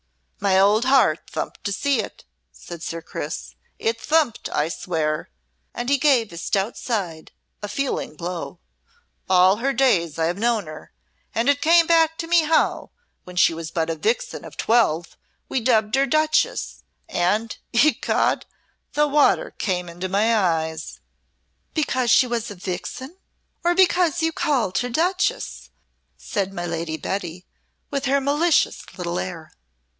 "My 0.39 0.59
old 0.59 0.85
heart 0.85 1.29
thumped 1.29 1.63
to 1.65 1.71
see 1.71 1.99
it!" 2.01 2.25
said 2.51 2.81
Sir 2.81 3.03
Chris; 3.03 3.53
"it 3.77 4.01
thumped, 4.01 4.49
I 4.49 4.67
swear!" 4.69 5.29
and 5.75 5.87
he 5.89 5.99
gave 5.99 6.31
his 6.31 6.41
stout 6.41 6.75
side 6.75 7.31
a 7.61 7.67
feeling 7.67 8.15
blow. 8.15 8.57
"All 9.29 9.57
her 9.57 9.71
days 9.73 10.17
I 10.17 10.25
have 10.25 10.39
known 10.39 10.65
her, 10.65 10.91
and 11.35 11.47
it 11.47 11.61
came 11.61 11.85
back 11.85 12.17
to 12.17 12.25
me 12.25 12.41
how, 12.45 12.89
when 13.25 13.35
she 13.35 13.53
was 13.53 13.69
but 13.69 13.91
a 13.91 13.95
vixen 13.95 14.43
of 14.43 14.57
twelve 14.57 15.15
we 15.47 15.61
dubbed 15.61 15.93
her 15.93 16.07
Duchess, 16.07 16.83
and, 17.07 17.55
ecod! 17.71 18.47
the 18.93 19.07
water 19.07 19.51
came 19.51 19.87
into 19.87 20.09
my 20.09 20.35
eyes!" 20.35 20.99
"Because 21.75 22.09
she 22.09 22.25
was 22.25 22.49
a 22.49 22.55
vixen, 22.55 23.17
or 23.63 23.75
because 23.75 24.23
you 24.23 24.31
called 24.31 24.79
her 24.79 24.89
Duchess?" 24.89 25.69
said 26.17 26.51
my 26.51 26.65
Lady 26.65 26.97
Betty, 26.97 27.45
with 27.91 28.05
her 28.05 28.19
malicious 28.19 28.83
little 28.97 29.19
air. 29.19 29.51